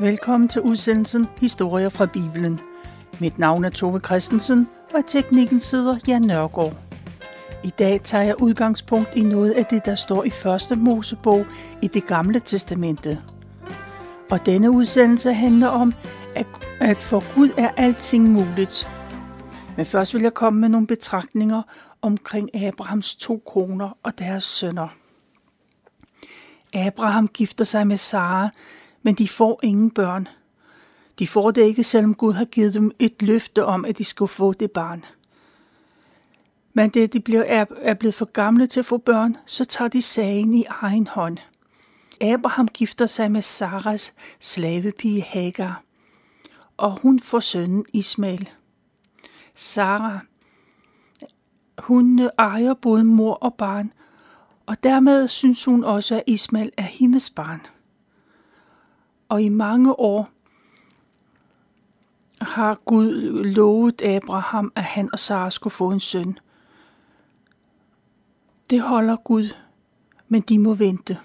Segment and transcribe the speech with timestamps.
[0.00, 2.60] Velkommen til udsendelsen Historier fra Bibelen.
[3.20, 6.72] Mit navn er Tove Christensen, og teknikken sidder Jan Nørgaard.
[7.64, 11.46] I dag tager jeg udgangspunkt i noget af det, der står i første Mosebog
[11.82, 13.22] i det gamle testamente.
[14.30, 15.92] Og denne udsendelse handler om,
[16.80, 18.88] at for Gud er alting muligt.
[19.76, 21.62] Men først vil jeg komme med nogle betragtninger
[22.02, 24.88] omkring Abrahams to koner og deres sønner.
[26.74, 28.50] Abraham gifter sig med Sara,
[29.02, 30.28] men de får ingen børn.
[31.18, 34.28] De får det ikke, selvom Gud har givet dem et løfte om, at de skulle
[34.28, 35.04] få det barn.
[36.72, 39.88] Men da de bliver, er, er blevet for gamle til at få børn, så tager
[39.88, 41.38] de sagen i egen hånd.
[42.20, 45.82] Abraham gifter sig med Saras slavepige Hagar,
[46.76, 48.50] og hun får sønnen Ismail.
[49.54, 50.18] Sara,
[51.78, 53.92] hun ejer både mor og barn,
[54.66, 57.60] og dermed synes hun også, at Ismail er hendes barn.
[59.28, 60.30] Og i mange år
[62.40, 66.38] har Gud lovet Abraham, at han og Sara skulle få en søn.
[68.70, 69.48] Det holder Gud,
[70.28, 71.18] men de må vente.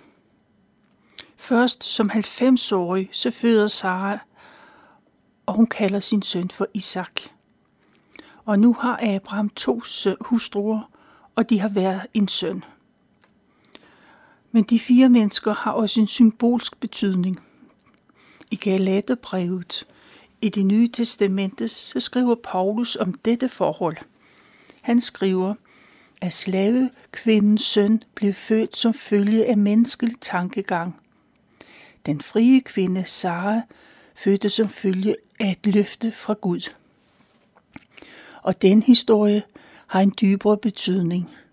[1.38, 4.18] Først som 90-årig, så føder Sara,
[5.46, 7.22] og hun kalder sin søn for Isak.
[8.46, 9.82] Og nu har Abraham to
[10.22, 10.90] hustruer,
[11.36, 12.64] og de har været en søn.
[14.52, 17.40] Men de fire mennesker har også en symbolsk betydning.
[18.54, 19.88] I Galaterbrevet
[20.42, 23.98] i det nye testamente så skriver Paulus om dette forhold.
[24.82, 25.56] Han skriver,
[26.22, 31.00] at slavekvindens søn blev født som følge af menneskelig tankegang.
[32.06, 33.62] Den frie kvinde Sara
[34.16, 36.74] fødte som følge af et løfte fra Gud.
[38.42, 39.44] Og den historie
[39.88, 41.30] har en dybere betydning–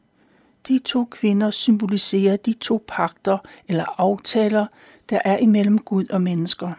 [0.69, 3.39] de to kvinder symboliserer de to pakter
[3.69, 4.67] eller aftaler,
[5.11, 6.73] der er imellem Gud og mennesker.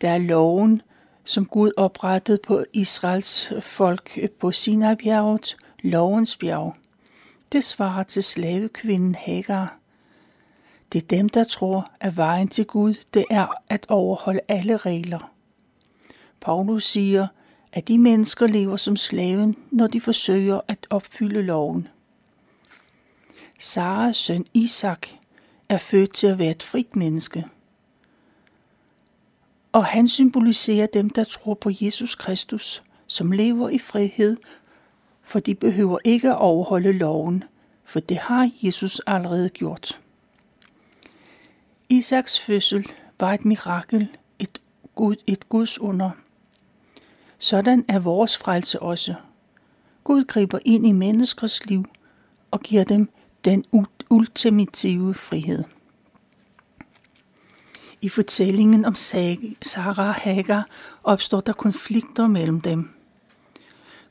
[0.00, 0.82] Der er loven,
[1.24, 6.76] som Gud oprettede på Israels folk på Sinai-bjerget, lovens bjerg.
[7.52, 9.78] Det svarer til slavekvinden Hagar.
[10.92, 15.32] Det er dem, der tror, at vejen til Gud, det er at overholde alle regler.
[16.40, 17.26] Paulus siger,
[17.72, 21.88] at de mennesker lever som slaven, når de forsøger at opfylde loven.
[23.58, 25.08] Saras søn Isak
[25.68, 27.44] er født til at være et frit menneske.
[29.72, 34.36] Og han symboliserer dem, der tror på Jesus Kristus, som lever i frihed,
[35.22, 37.44] for de behøver ikke at overholde loven,
[37.84, 40.00] for det har Jesus allerede gjort.
[41.88, 42.86] Isaks fødsel
[43.20, 44.08] var et mirakel,
[44.38, 44.60] et,
[44.94, 46.10] Gud, et Guds under.
[47.38, 49.14] Sådan er vores frelse også.
[50.04, 51.84] Gud griber ind i menneskers liv
[52.50, 53.08] og giver dem
[53.44, 53.64] den
[54.10, 55.64] ultimative frihed.
[58.02, 60.68] I fortællingen om Sarah og Hagar
[61.04, 62.90] opstår der konflikter mellem dem.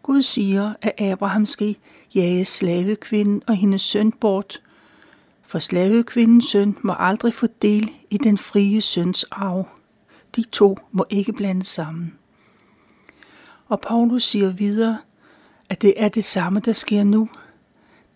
[0.03, 1.75] Gud siger, at Abraham skal
[2.15, 4.61] jage slavekvinden og hendes søn bort,
[5.45, 9.67] for slavekvindens søn må aldrig få del i den frie søns arv.
[10.35, 12.15] De to må ikke blande sammen.
[13.67, 14.97] Og Paulus siger videre,
[15.69, 17.29] at det er det samme, der sker nu–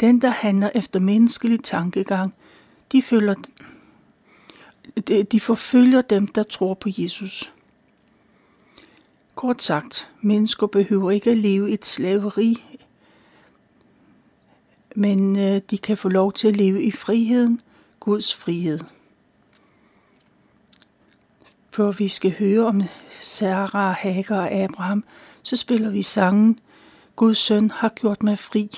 [0.01, 2.33] den, der handler efter menneskelig tankegang,
[2.91, 3.35] de, følger,
[5.31, 7.53] de forfølger dem, der tror på Jesus.
[9.35, 12.77] Kort sagt, mennesker behøver ikke at leve et slaveri,
[14.95, 17.61] men øh, de kan få lov til at leve i friheden,
[17.99, 18.79] Guds frihed.
[21.71, 22.81] Før vi skal høre om
[23.21, 25.03] Sarah, Hagar og Abraham,
[25.43, 26.59] så spiller vi sangen
[27.15, 28.69] Guds søn har gjort mig fri.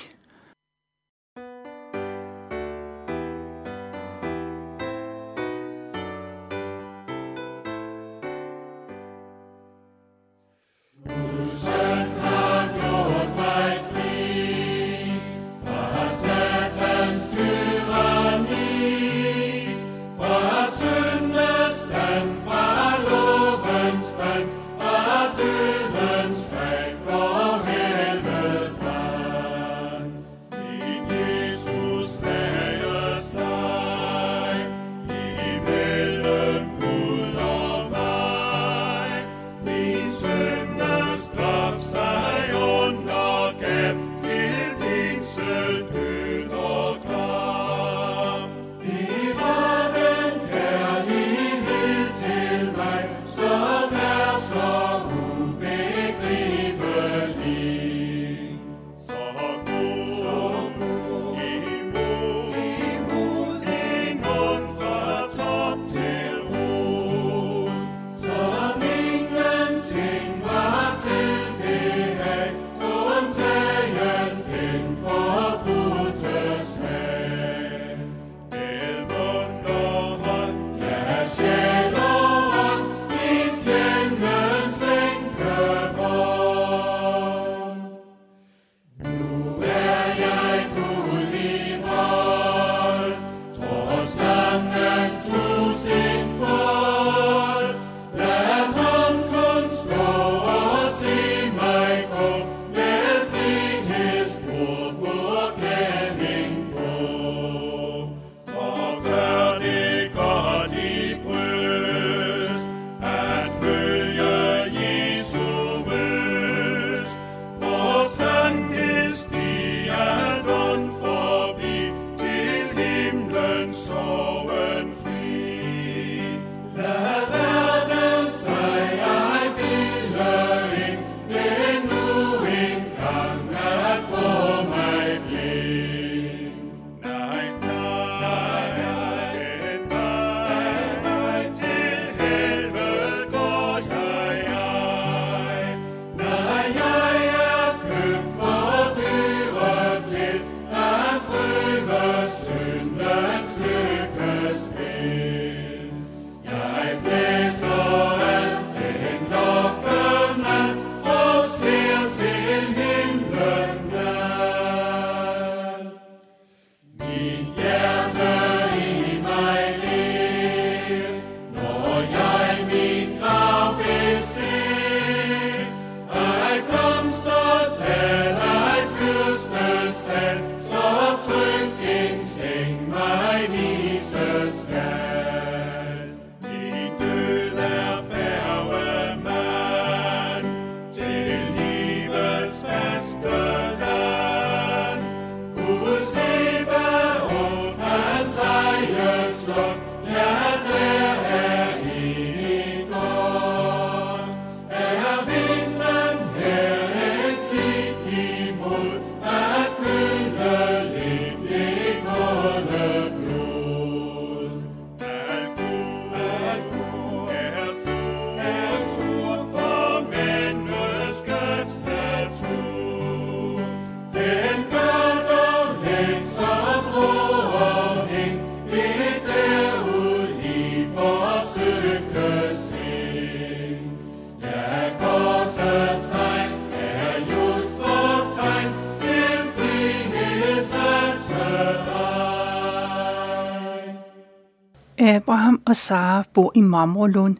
[245.74, 247.36] Og Sara bor i Mamrelund.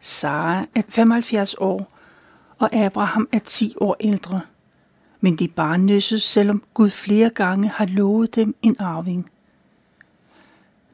[0.00, 1.92] Sara er 75 år,
[2.58, 4.40] og Abraham er 10 år ældre.
[5.20, 9.30] Men de er barnløse, selvom Gud flere gange har lovet dem en arving.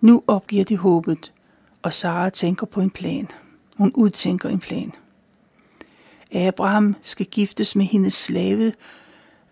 [0.01, 1.33] Nu opgiver de håbet,
[1.83, 3.29] og Sara tænker på en plan.
[3.77, 4.93] Hun udtænker en plan.
[6.33, 8.73] Abraham skal giftes med hendes slave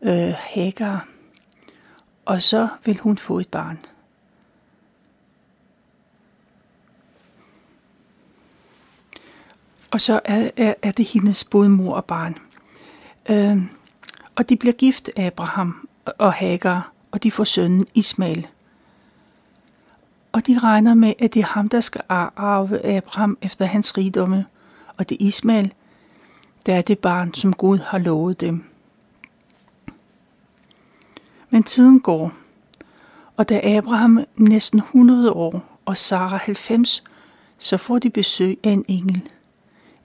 [0.02, 1.08] øh, Hagar,
[2.24, 3.78] og så vil hun få et barn.
[9.90, 12.38] Og så er, er, er det hendes både mor og barn.
[13.28, 13.62] Øh,
[14.36, 15.88] og de bliver gift, Abraham
[16.18, 18.46] og Hagar, og de får sønnen Ismail.
[20.32, 24.46] Og de regner med, at det er ham, der skal arve Abraham efter hans rigdomme,
[24.96, 25.72] og det er Ismail,
[26.66, 28.64] der er det barn, som Gud har lovet dem.
[31.50, 32.32] Men tiden går,
[33.36, 37.04] og da Abraham næsten 100 år og Sara 90,
[37.58, 39.30] så får de besøg af en engel.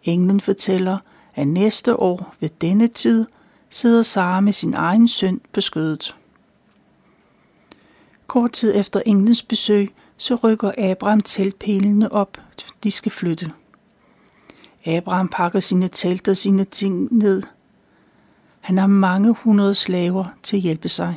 [0.03, 0.97] Englen fortæller,
[1.35, 3.25] at næste år ved denne tid
[3.69, 6.15] sidder Sara med sin egen søn på skødet.
[8.27, 12.37] Kort tid efter englens besøg, så rykker Abraham teltpælene op,
[12.83, 13.51] de skal flytte.
[14.85, 17.43] Abraham pakker sine telt og sine ting ned.
[18.59, 21.15] Han har mange hundrede slaver til at hjælpe sig.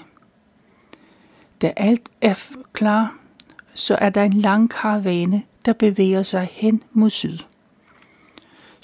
[1.62, 2.35] Da alt er
[2.73, 3.17] klar,
[3.75, 7.38] så er der en lang karavane, der bevæger sig hen mod syd.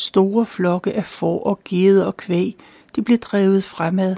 [0.01, 2.57] Store flokke af får og geder og kvæg,
[2.97, 4.17] de blev drevet fremad.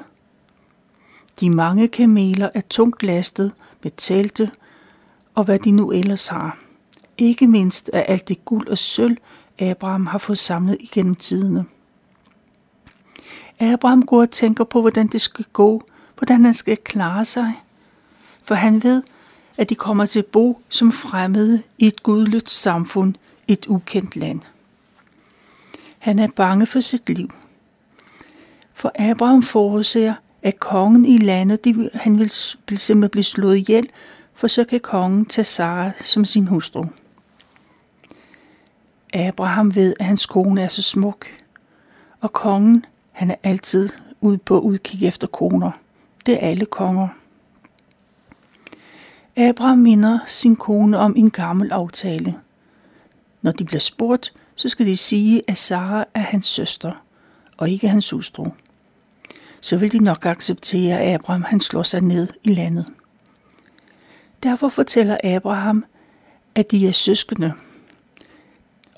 [1.41, 4.51] De mange kameler er tungt lastet med telte
[5.35, 6.59] og hvad de nu ellers har.
[7.19, 9.17] Ikke mindst af alt det guld og sølv,
[9.59, 11.65] Abraham har fået samlet igennem tiderne.
[13.61, 15.83] Abraham går og tænker på, hvordan det skal gå,
[16.19, 17.53] hvordan han skal klare sig.
[18.45, 19.03] For han ved,
[19.59, 23.15] at de kommer til at bo som fremmede i et gudløst samfund,
[23.49, 24.41] et ukendt land.
[26.03, 27.31] Han er bange for sit liv.
[28.75, 33.89] For Abraham forudser, at kongen i landet, de, han vil simpelthen blive slået ihjel,
[34.35, 36.85] for så kan kongen tage Sara som sin hustru.
[39.15, 41.27] Abraham ved, at hans kone er så smuk,
[42.21, 43.89] og kongen, han er altid
[44.21, 45.71] ude på udkig efter koner.
[46.27, 47.09] Det er alle konger.
[49.37, 52.35] Abraham minder sin kone om en gammel aftale.
[53.43, 56.93] Når de bliver spurgt, så skal de sige, at Sara er hans søster,
[57.57, 58.47] og ikke hans hustru.
[59.61, 62.87] Så vil de nok acceptere, at Abraham han slår sig ned i landet.
[64.43, 65.85] Derfor fortæller Abraham,
[66.55, 67.53] at de er søskende.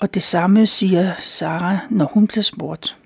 [0.01, 2.97] Og det samme siger Sara, når hun bliver spurgt.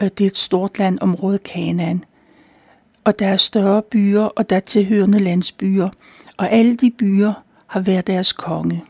[0.00, 2.04] Det er et stort landområde, Kanaan.
[3.04, 5.88] Og der er større byer, og der er tilhørende landsbyer.
[6.36, 7.32] Og alle de byer
[7.66, 8.84] har været deres konge.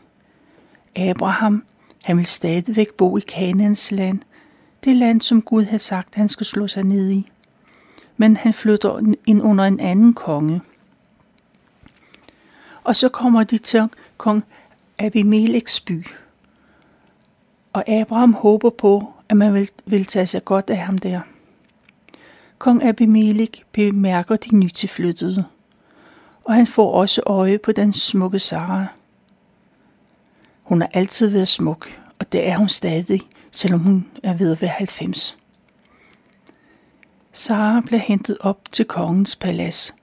[0.95, 1.63] Abraham,
[2.03, 4.19] han vil stadigvæk bo i Kanans land.
[4.83, 7.29] Det land, som Gud har sagt, han skal slå sig ned i.
[8.17, 10.61] Men han flytter ind under en anden konge.
[12.83, 14.43] Og så kommer de til kong
[14.99, 16.05] Abimeleks by.
[17.73, 21.21] Og Abraham håber på, at man vil, vil tage sig godt af ham der.
[22.57, 25.45] Kong Abimelek bemærker de nytilflyttede,
[26.43, 28.85] og han får også øje på den smukke Sara.
[30.73, 34.61] Hun har altid været smuk, og det er hun stadig, selvom hun er ved at
[34.61, 35.37] være 90.
[37.33, 39.95] Sara bliver hentet op til kongens palads,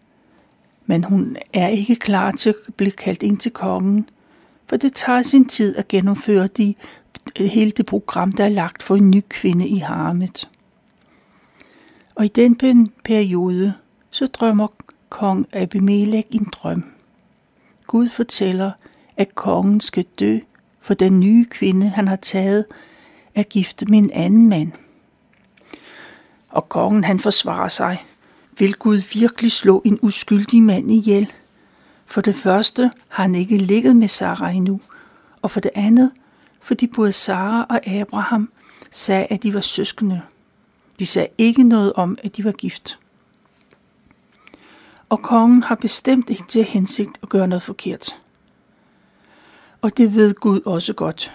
[0.86, 4.08] men hun er ikke klar til at blive kaldt ind til kongen,
[4.66, 6.74] for det tager sin tid at gennemføre de,
[7.36, 10.48] hele det program, der er lagt for en ny kvinde i harmet.
[12.14, 13.74] Og i den periode,
[14.10, 14.68] så drømmer
[15.08, 16.84] kong Abimelech en drøm.
[17.86, 18.70] Gud fortæller,
[19.16, 20.38] at kongen skal dø,
[20.80, 22.64] for den nye kvinde, han har taget,
[23.34, 24.72] er gift med en anden mand.
[26.48, 28.04] Og kongen, han forsvarer sig.
[28.58, 31.32] Vil Gud virkelig slå en uskyldig mand ihjel?
[32.06, 34.80] For det første har han ikke ligget med Sara endnu,
[35.42, 36.10] og for det andet,
[36.60, 38.50] fordi både Sara og Abraham
[38.90, 40.22] sagde, at de var søskende.
[40.98, 42.98] De sagde ikke noget om, at de var gift.
[45.08, 48.20] Og kongen har bestemt ikke til hensigt at gøre noget forkert.
[49.80, 51.32] Og det ved Gud også godt.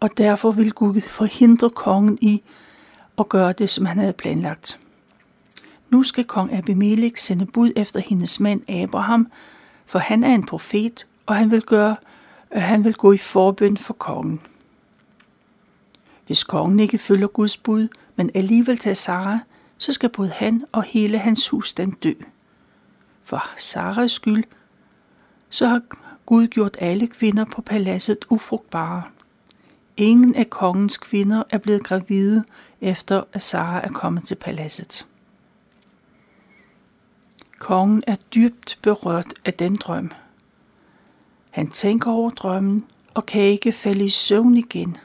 [0.00, 2.42] Og derfor vil Gud forhindre kongen i
[3.18, 4.80] at gøre det, som han havde planlagt.
[5.90, 9.28] Nu skal kong Abimelech sende bud efter hendes mand Abraham,
[9.86, 11.96] for han er en profet, og han vil, gøre,
[12.54, 14.40] øh, han vil gå i forbøn for kongen.
[16.26, 19.38] Hvis kongen ikke følger Guds bud, men alligevel tager Sara,
[19.78, 22.12] så skal både han og hele hans husstand dø.
[23.24, 24.44] For Saras skyld,
[25.50, 25.80] så har
[26.26, 29.02] Gud gjort alle kvinder på paladset ufrugtbare.
[29.96, 32.44] Ingen af kongens kvinder er blevet gravide,
[32.80, 35.06] efter at Sara er kommet til paladset.
[37.58, 40.10] Kongen er dybt berørt af den drøm.
[41.50, 44.96] Han tænker over drømmen og kan ikke falde i søvn igen.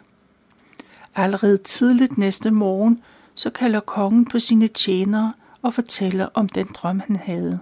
[1.15, 3.01] Allerede tidligt næste morgen,
[3.35, 7.59] så kalder kongen på sine tjenere og fortæller om den drøm, han havde.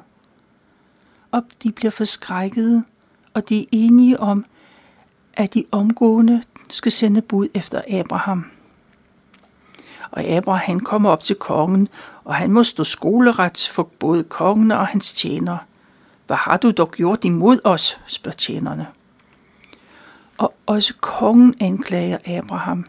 [1.32, 2.84] Og de bliver forskrækkede,
[3.34, 4.46] og de er enige om,
[5.34, 8.46] at de omgående skal sende bud efter Abraham.
[10.12, 11.88] Og Abraham kommer op til kongen,
[12.24, 15.58] og han må stå skoleret for både kongen og hans tjener.
[16.28, 18.88] Hvad har du dog gjort imod os, spørger tjenerne.
[20.38, 22.86] Og også kongen anklager Abraham.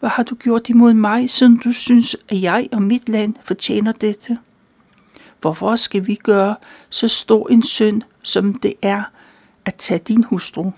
[0.00, 3.92] Hvad har du gjort imod mig, siden du synes, at jeg og mit land fortjener
[3.92, 4.38] dette?
[5.40, 6.56] Hvorfor skal vi gøre
[6.90, 9.02] så stor en synd, som det er
[9.68, 10.70] at tage din hustru?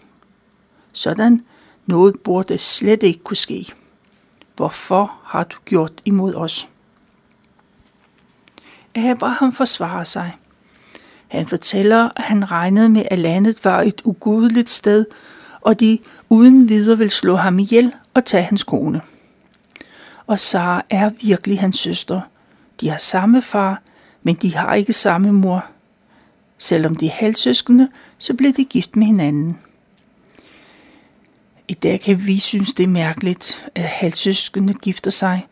[0.93, 1.45] Sådan
[1.87, 3.73] noget burde slet ikke kunne ske.
[4.57, 6.69] Hvorfor har du gjort imod os?
[8.95, 10.37] Abraham forsvarer sig.
[11.29, 15.07] Han fortæller, at han regnede med, at landet var et ugudeligt sted,
[15.61, 19.01] og de uden videre vil slå ham ihjel og tage hans kone.
[20.27, 22.21] Og Sara er virkelig hans søster.
[22.81, 23.83] De har samme far,
[24.23, 25.65] men de har ikke samme mor.
[26.59, 27.89] Selvom de er halvsøskende,
[28.21, 29.59] så blev de gift med hinanden.
[31.69, 35.47] I dag kan vi synes, det er mærkeligt, at halvsøskende gifter sig.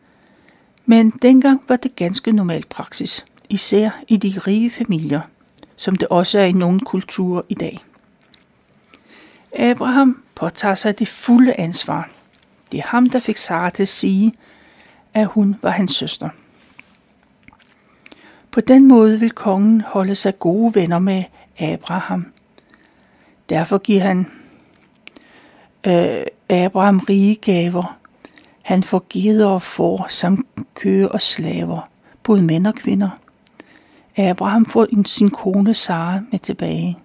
[0.86, 5.20] Men dengang var det ganske normal praksis, især i de rige familier,
[5.76, 7.84] som det også er i nogle kulturer i dag.
[9.58, 12.10] Abraham påtager sig det fulde ansvar.
[12.72, 14.32] Det er ham, der fik Sara til at sige,
[15.14, 16.28] at hun var hans søster.
[18.50, 21.24] På den måde vil kongen holde sig gode venner med
[21.58, 22.32] Abraham.
[23.48, 24.26] Derfor giver han
[25.86, 27.98] øh, Abraham rige gaver.
[28.62, 31.90] Han får geder og får samt køer og slaver,
[32.22, 33.10] både mænd og kvinder.
[34.16, 36.98] Abraham får sin kone Sara med tilbage.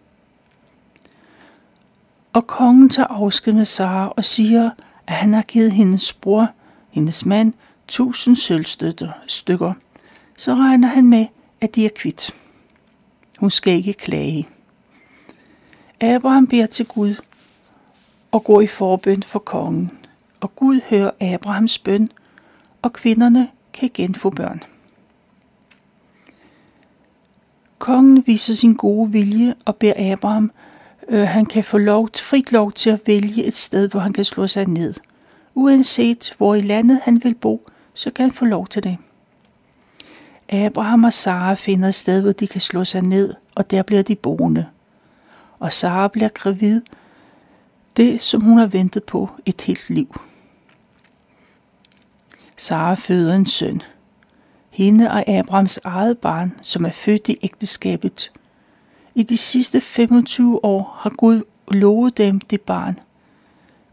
[2.34, 4.70] Og kongen tager afsked med Sara og siger,
[5.08, 6.48] at han har givet hendes bror,
[6.90, 7.54] hendes mand,
[7.88, 9.74] tusind sølvstykker.
[10.38, 11.26] Så regner han med,
[11.62, 12.32] at de er kvidt.
[13.40, 14.48] Hun skal ikke klage.
[16.02, 17.16] Abraham beder til Gud
[18.32, 19.92] og går i forbøn for kongen.
[20.40, 22.10] Og Gud hører Abrahams bøn,
[22.82, 24.64] og kvinderne kan igen få børn.
[27.80, 30.52] Kongen viser sin gode vilje og beder Abraham,
[31.08, 34.26] øh, han kan få lov, frit lov til at vælge et sted, hvor han kan
[34.26, 34.94] slå sig ned.
[35.56, 38.98] Uanset hvor i landet han vil bo, så kan han få lov til det.
[40.50, 44.02] Abraham og Sara finder et sted, hvor de kan slå sig ned, og der bliver
[44.02, 44.66] de boende.
[45.60, 46.82] Og Sara bliver gravid,
[47.98, 50.16] det som hun har ventet på et helt liv.
[52.58, 53.82] Sara føder en søn.
[54.70, 58.32] Hende og Abrahams eget barn, som er født i ægteskabet.
[59.16, 63.00] I de sidste 25 år har Gud lovet dem det barn.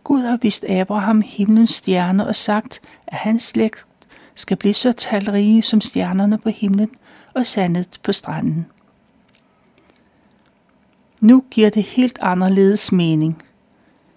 [0.05, 3.87] Gud har vist Abraham himlens stjerner og sagt, at hans slægt
[4.35, 6.91] skal blive så talrige som stjernerne på himlen
[7.35, 8.67] og sandet på stranden.
[11.21, 13.43] Nu giver det helt anderledes mening.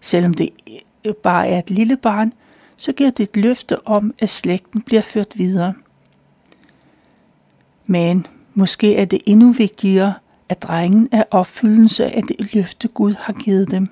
[0.01, 0.49] Selvom det
[1.05, 2.33] øh, bare er et lille barn,
[2.75, 5.73] så giver det et løfte om, at slægten bliver ført videre.
[7.85, 10.13] Men måske er det endnu vigtigere,
[10.49, 13.87] at drengen er opfyldelse af det løfte Gud har givet dem.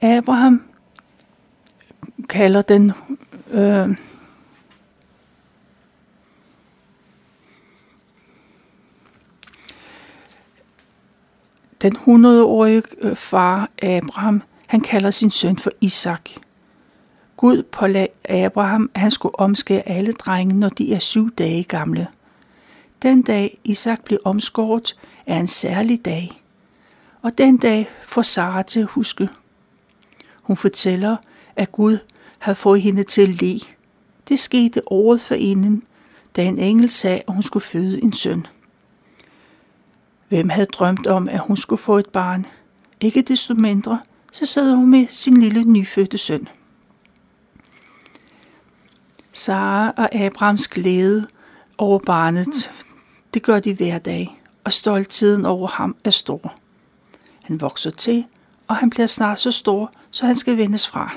[0.00, 0.62] Abraham
[2.28, 2.92] kalder den
[3.50, 3.96] øh,
[11.82, 16.30] Den 100-årige øh, far Abraham, han kalder sin søn for Isak.
[17.36, 22.06] Gud pålagde Abraham, at han skulle omskære alle drenge, når de er syv dage gamle.
[23.02, 26.42] Den dag Isak blev omskåret, er en særlig dag.
[27.22, 29.28] Og den dag får Sara til at huske.
[30.42, 31.16] Hun fortæller,
[31.56, 31.98] at Gud
[32.38, 33.60] havde fået hende til at le.
[34.28, 35.82] Det skete året for inden,
[36.36, 38.46] da en engel sagde, at hun skulle føde en søn.
[40.28, 42.46] Hvem havde drømt om, at hun skulle få et barn?
[43.00, 44.00] Ikke desto mindre,
[44.32, 46.48] så sad hun med sin lille nyfødte søn.
[49.32, 51.26] Sara og Abrahams glæde
[51.78, 52.72] over barnet,
[53.34, 56.54] det gør de hver dag, og stoltheden over ham er stor.
[57.42, 58.24] Han vokser til,
[58.68, 61.14] og han bliver snart så stor, så han skal vendes fra.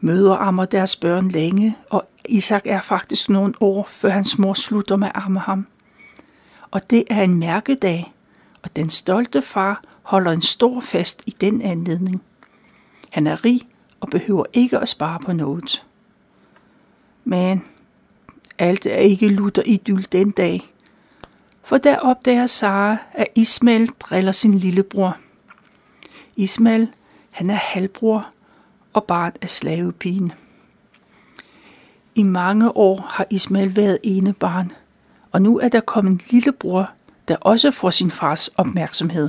[0.00, 4.96] Møder ammer deres børn længe, og Isak er faktisk nogle år, før hans mor slutter
[4.96, 5.66] med at amme ham–
[6.70, 8.12] og det er en mærkedag,
[8.62, 12.22] og den stolte far holder en stor fest i den anledning.
[13.10, 13.60] Han er rig
[14.00, 15.84] og behøver ikke at spare på noget.
[17.24, 17.64] Men
[18.58, 20.72] alt er ikke lutter idyll den dag,
[21.62, 25.16] for der opdager Sara, at Ismail driller sin lillebror.
[26.36, 26.88] Ismail,
[27.30, 28.30] han er halvbror
[28.92, 30.32] og barn af slavepigen.
[32.14, 34.72] I mange år har Ismail været ene barn,
[35.32, 36.90] og nu er der kommet en lillebror,
[37.28, 39.28] der også får sin fars opmærksomhed.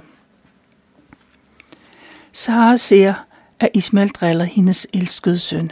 [2.33, 3.13] Sara ser,
[3.59, 5.71] at Ismail driller hendes elskede søn.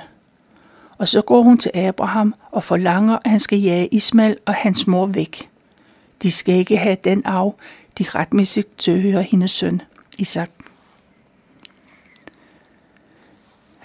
[0.97, 4.87] Og så går hun til Abraham og forlanger, at han skal jage Ismail og hans
[4.87, 5.49] mor væk.
[6.21, 7.55] De skal ikke have den arv,
[7.97, 9.81] de retmæssigt tilhører hendes søn,
[10.17, 10.49] Isak.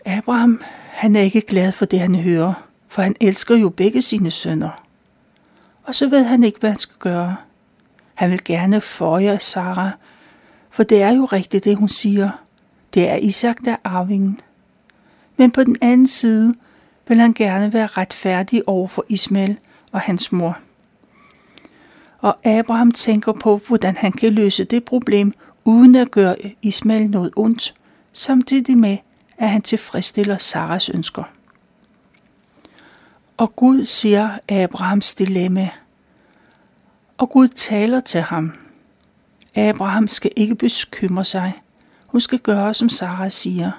[0.05, 2.55] Abraham, han er ikke glad for det, han hører,
[2.89, 4.82] for han elsker jo begge sine sønner.
[5.85, 7.37] Og så ved han ikke, hvad han skal gøre.
[8.15, 9.91] Han vil gerne føje Sara,
[10.71, 12.31] for det er jo rigtigt, det hun siger.
[12.95, 14.41] Det er Isak, der er arvingen.
[15.37, 16.55] Men på den anden side
[17.09, 19.59] vil han gerne være retfærdig over for Ismail
[19.93, 20.59] og hans mor.
[22.19, 25.33] Og Abraham tænker på, hvordan han kan løse det problem,
[25.65, 27.75] uden at gøre Ismail noget ondt,
[28.13, 28.99] samtidig med,
[29.39, 31.23] at han tilfredsstiller Saras ønsker.
[33.43, 35.71] Og Gud siger Abrahams dilemma,
[37.19, 38.53] og Gud taler til ham.
[39.55, 41.63] Abraham skal ikke bekymre sig.
[42.07, 43.71] Hun skal gøre, som Sara siger.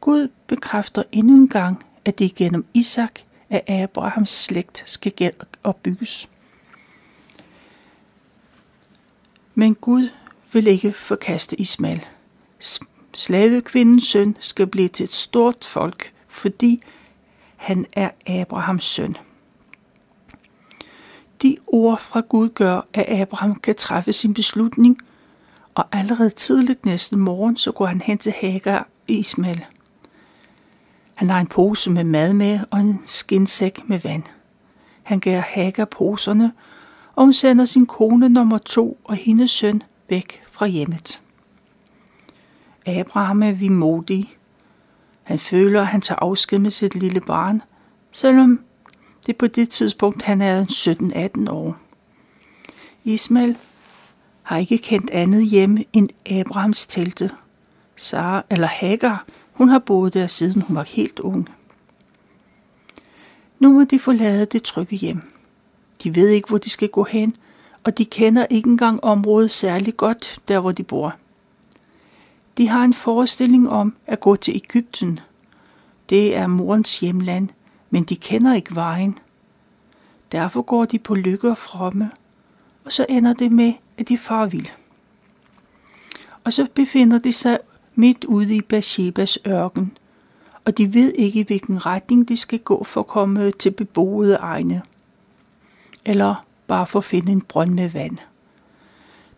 [0.00, 6.28] Gud bekræfter endnu en gang, at det gennem Isak, at Abrahams slægt skal opbygges.
[9.54, 10.08] Men Gud
[10.52, 12.06] vil ikke forkaste Ismail.
[13.14, 16.82] Slavekvindens søn skal blive til et stort folk, fordi
[17.58, 19.16] han er Abrahams søn.
[21.42, 24.98] De ord fra Gud gør, at Abraham kan træffe sin beslutning,
[25.74, 29.64] og allerede tidligt næste morgen, så går han hen til Hagar i Ismail.
[31.14, 34.22] Han har en pose med mad med og en skinsæk med vand.
[35.02, 36.52] Han giver Hagar poserne,
[37.14, 41.20] og hun sender sin kone nummer to og hendes søn væk fra hjemmet.
[42.86, 44.37] Abraham er vimodig.
[45.28, 47.62] Han føler, at han tager afsked med sit lille barn,
[48.12, 48.60] selvom
[49.26, 50.64] det er på det tidspunkt, han er
[51.44, 51.76] 17-18 år.
[53.04, 53.56] Ismail
[54.42, 57.30] har ikke kendt andet hjemme end Abrahams telte.
[57.96, 61.48] Sara eller Hagar, hun har boet der siden hun var helt ung.
[63.58, 65.22] Nu må de forlade det trygge hjem.
[66.02, 67.36] De ved ikke, hvor de skal gå hen,
[67.84, 71.16] og de kender ikke engang området særlig godt, der hvor de bor.
[72.58, 75.20] De har en forestilling om at gå til Ægypten.
[76.10, 77.48] Det er morens hjemland,
[77.90, 79.18] men de kender ikke vejen.
[80.32, 82.10] Derfor går de på lykke og fromme,
[82.84, 84.70] og så ender det med, at de far vil.
[86.44, 87.58] Og så befinder de sig
[87.94, 89.96] midt ude i Bathshebas ørken,
[90.64, 94.34] og de ved ikke, i hvilken retning de skal gå for at komme til beboede
[94.34, 94.82] egne.
[96.04, 98.18] Eller bare for at finde en brønd med vand.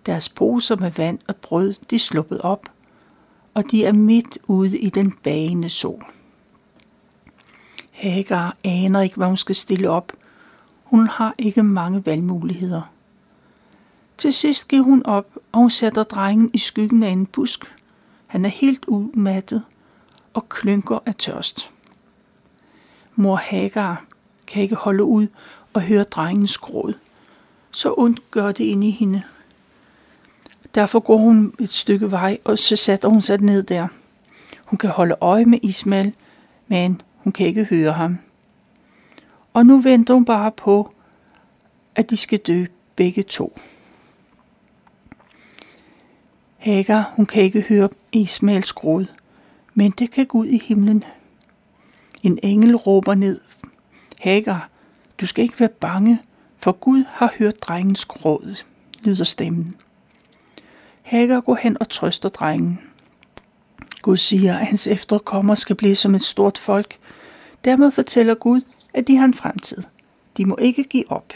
[0.07, 2.67] Deres poser med vand og brød, de er sluppet op,
[3.61, 6.03] og de er midt ude i den bagende sol.
[7.91, 10.13] Hagar aner ikke, hvad hun skal stille op.
[10.85, 12.83] Hun har ikke mange valgmuligheder.
[14.19, 17.75] Til sidst giver hun op, og hun sætter drengen i skyggen af en busk.
[18.27, 19.63] Han er helt umattet
[20.35, 21.71] og klynker af tørst.
[23.15, 24.05] Mor Hagar
[24.47, 25.27] kan ikke holde ud
[25.73, 26.95] og høre drengens gråd.
[27.71, 29.23] Så ondt gør det ind i hende.
[30.75, 33.89] Derfor går hun et stykke vej, og så sætter hun sig ned der.
[34.65, 36.15] Hun kan holde øje med Ismail,
[36.69, 38.19] men hun kan ikke høre ham.
[39.53, 40.93] Og nu venter hun bare på,
[41.95, 43.59] at de skal dø begge to.
[46.57, 49.07] Hagar, hun kan ikke høre Ismails gråd,
[49.75, 51.05] men det kan Gud i himlen.
[52.23, 53.41] En engel råber ned.
[54.19, 54.71] Hagar,
[55.21, 56.23] du skal ikke være bange,
[56.57, 58.63] for Gud har hørt drengens gråd,
[59.01, 59.77] lyder stemmen.
[61.11, 62.81] Hagar går hen og trøster drengen.
[64.03, 66.97] Gud siger, at hans efterkommere skal blive som et stort folk.
[67.65, 68.61] Dermed fortæller Gud,
[68.95, 69.83] at de har en fremtid.
[70.37, 71.33] De må ikke give op.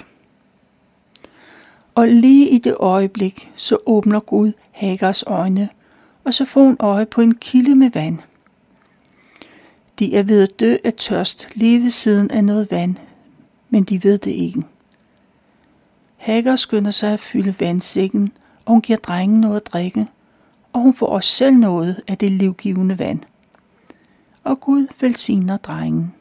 [1.94, 5.68] Og lige i det øjeblik, så åbner Gud Hagars øjne,
[6.24, 8.18] og så får hun øje på en kilde med vand.
[9.98, 12.96] De er ved at dø af tørst lige ved siden af noget vand,
[13.70, 14.62] men de ved det ikke.
[16.16, 18.32] Hagar skynder sig at fylde vandsækken,
[18.64, 20.06] og hun giver drengen noget at drikke,
[20.72, 23.20] og hun får også selv noget af det livgivende vand.
[24.44, 26.14] Og Gud velsigner drengen.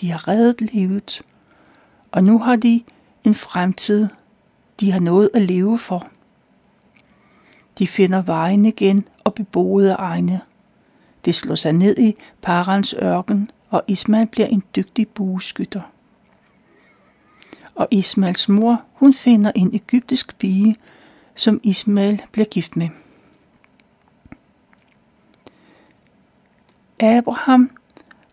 [0.00, 1.22] De har reddet livet,
[2.12, 2.82] og nu har de
[3.24, 4.08] en fremtid,
[4.80, 6.08] de har noget at leve for.
[7.78, 10.40] De finder vejen igen og beboede egne.
[11.24, 15.80] Det slår sig ned i Parans ørken, og Ismail bliver en dygtig bueskytter.
[17.74, 20.76] Og Ismails mor, hun finder en egyptisk pige,
[21.34, 22.88] som Ismail bliver gift med.
[27.00, 27.70] Abraham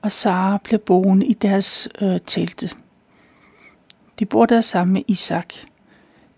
[0.01, 2.69] og Sara bliver boende i deres øh, telte.
[4.19, 5.53] De bor der sammen med Isak.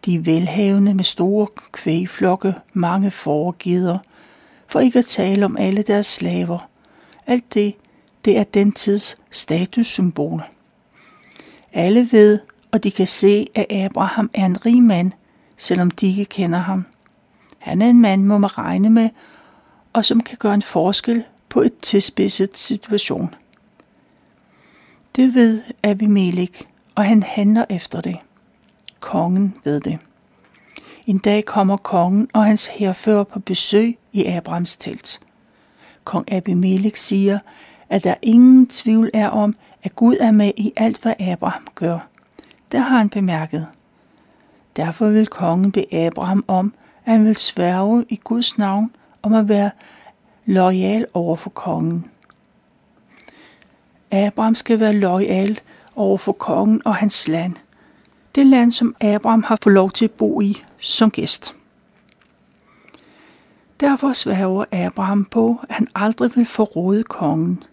[0.05, 3.97] De er velhavende med store kvægflokke, mange forgider,
[4.67, 6.69] for ikke at tale om alle deres slaver.
[7.27, 7.75] Alt det,
[8.25, 10.43] det er den tids statussymbol.
[11.73, 12.39] Alle ved,
[12.71, 15.11] og de kan se, at Abraham er en rig mand,
[15.57, 16.85] selvom de ikke kender ham.
[17.59, 19.09] Han er en mand, må man regne med,
[19.93, 23.35] og som kan gøre en forskel på et tilspidset situation.
[25.15, 26.61] Det ved Abimelech,
[26.95, 28.17] og han handler efter det.
[28.99, 29.99] Kongen ved det.
[31.07, 35.19] En dag kommer kongen og hans herfører på besøg i Abrahams telt.
[36.03, 37.39] Kong Abimelech siger,
[37.89, 42.07] at der ingen tvivl er om, at Gud er med i alt, hvad Abraham gør.
[42.71, 43.67] Det har han bemærket.
[44.75, 46.73] Derfor vil kongen bede Abraham om,
[47.05, 49.71] at han vil sværge i Guds navn om at være
[50.45, 52.05] lojal over for kongen.
[54.11, 55.59] Abraham skal være lojal
[55.95, 57.53] over for kongen og hans land.
[58.35, 61.55] Det land, som Abraham har fået lov til at bo i som gæst.
[63.79, 67.63] Derfor sværger Abraham på, at han aldrig vil forråde kongen.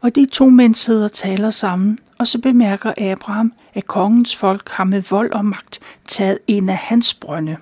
[0.00, 4.68] Og de to mænd sidder og taler sammen, og så bemærker Abraham, at kongens folk
[4.68, 7.56] har med vold og magt taget en af hans brønde.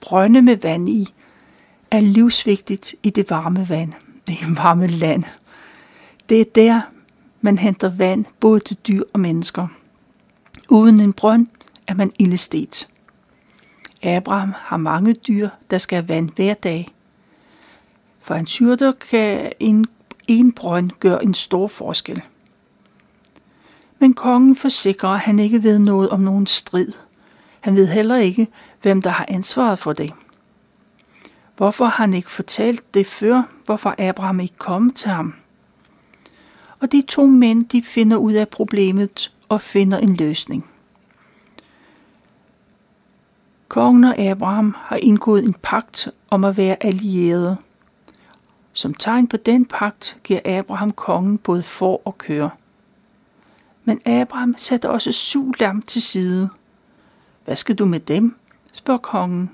[0.00, 1.14] Brønde med vand i
[1.90, 3.92] er livsvigtigt i det varme vand,
[4.26, 5.24] det varme land.
[6.28, 6.80] Det er der,
[7.40, 9.68] man henter vand både til dyr og mennesker.
[10.68, 11.46] Uden en brønd
[11.86, 12.88] er man illestet.
[14.02, 16.88] Abraham har mange dyr, der skal have vand hver dag.
[18.20, 19.86] For en hyrder kan en,
[20.28, 22.22] en brønd gør en stor forskel.
[23.98, 26.92] Men kongen forsikrer, at han ikke ved noget om nogen strid.
[27.60, 28.48] Han ved heller ikke,
[28.82, 30.12] hvem der har ansvaret for det.
[31.56, 33.42] Hvorfor har han ikke fortalt det før?
[33.64, 35.34] Hvorfor Abraham ikke kom til ham?
[36.80, 40.70] Og de to mænd, de finder ud af problemet og finder en løsning.
[43.68, 47.56] Kongen og Abraham har indgået en pagt om at være allierede.
[48.76, 52.50] Som tegn på den pagt giver Abraham kongen både for og køre.
[53.84, 56.48] Men Abraham satte også syv lam til side.
[57.44, 58.36] Hvad skal du med dem?
[58.72, 59.50] spørger kongen.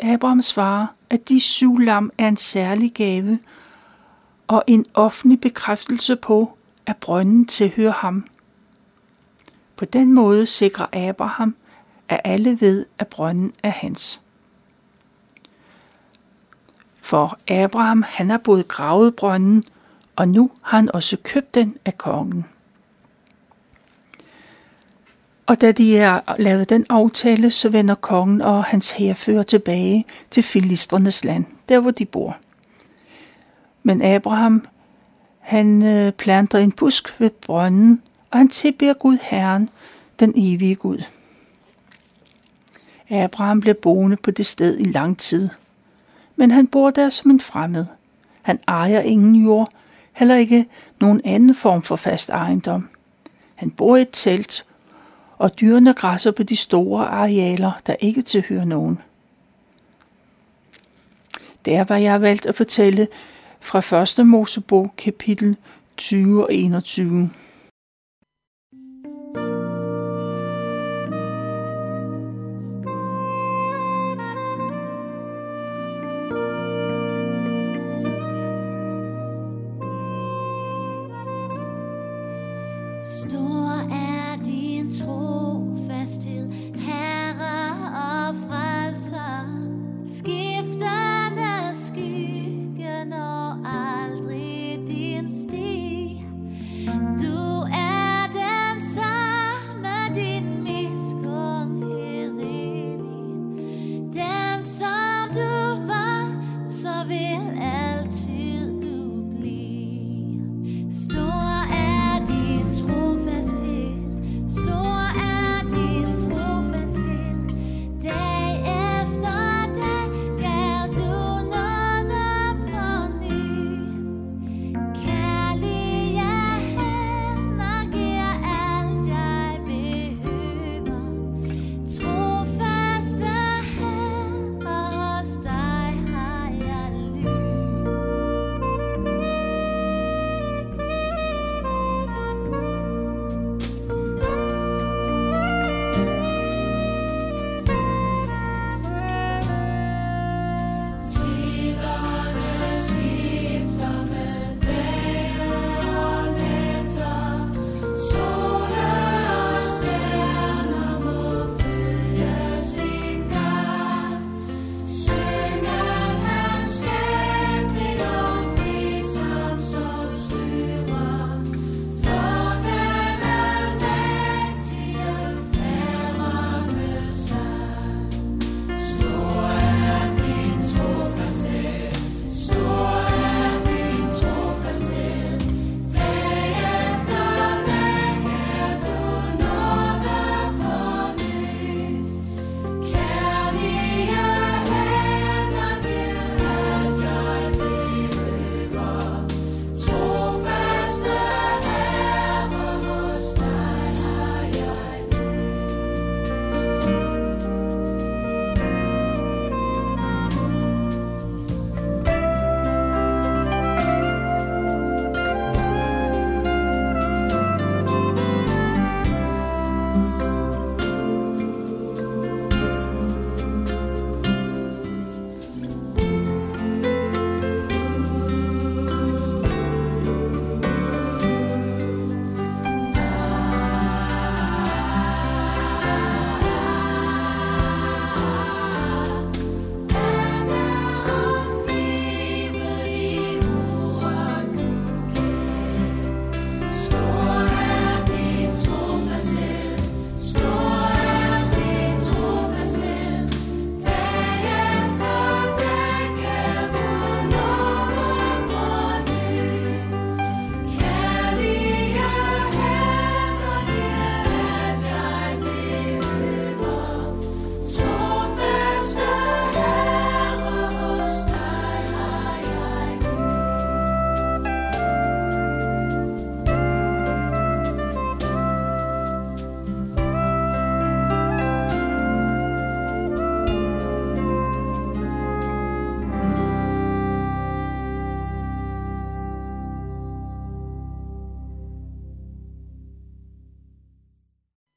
[0.00, 3.38] Abraham svarer, at de syv lam er en særlig gave
[4.48, 8.26] og en offentlig bekræftelse på, at brønden tilhører ham.
[9.76, 11.56] På den måde sikrer Abraham,
[12.08, 14.20] at alle ved, at brønden er hans.
[17.02, 19.64] For Abraham, han har både gravet brønden,
[20.16, 22.44] og nu har han også købt den af kongen.
[25.46, 30.42] Og da de er lavet den aftale, så vender kongen og hans herfører tilbage til
[30.42, 32.36] filistrenes land, der hvor de bor.
[33.82, 34.66] Men Abraham,
[35.38, 39.70] han øh, planter en busk ved brønden, og han tilbeder Gud Herren,
[40.20, 41.02] den evige Gud.
[43.10, 45.48] Abraham blev boende på det sted i lang tid,
[46.40, 47.86] men han bor der som en fremmed.
[48.42, 49.68] Han ejer ingen jord,
[50.12, 50.66] heller ikke
[51.00, 52.88] nogen anden form for fast ejendom.
[53.54, 54.66] Han bor i et telt,
[55.38, 58.98] og dyrene græsser på de store arealer, der ikke tilhører nogen.
[61.64, 63.08] Der var jeg valgt at fortælle
[63.60, 64.26] fra 1.
[64.26, 65.56] Mosebog kapitel
[65.96, 67.30] 20 og 21.